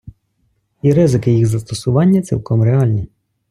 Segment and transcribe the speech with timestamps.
[0.81, 3.07] І ризики їх застосування цілком реальні.